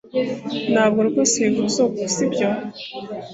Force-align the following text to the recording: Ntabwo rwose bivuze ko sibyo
Ntabwo 0.71 0.99
rwose 1.09 1.35
bivuze 1.47 1.81
ko 1.95 2.03
sibyo 2.13 2.49